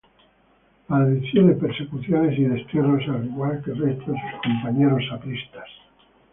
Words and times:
Padeció 0.87 1.45
de 1.45 1.53
persecuciones 1.53 2.35
y 2.39 2.45
destierros 2.45 3.03
al 3.07 3.23
igual 3.23 3.61
que 3.63 3.69
el 3.69 3.77
resto 3.77 4.11
de 4.11 4.17
sus 4.19 4.41
compañeros 4.41 5.03
apristas. 5.13 5.69